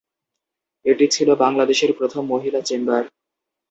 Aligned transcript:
এটি 0.85 1.05
ছিল 1.07 1.29
বাংলাদেশের 1.35 1.91
প্রথম 1.97 2.23
মহিলা 2.25 2.59
চেম্বার। 2.61 3.03